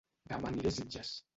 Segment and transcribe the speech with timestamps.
[0.31, 1.13] Dema aniré a Sitges